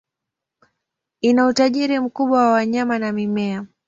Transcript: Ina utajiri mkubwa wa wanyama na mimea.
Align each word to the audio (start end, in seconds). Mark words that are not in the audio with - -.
Ina 1.21 1.47
utajiri 1.47 1.99
mkubwa 1.99 2.37
wa 2.39 2.51
wanyama 2.51 2.99
na 2.99 3.11
mimea. 3.11 3.67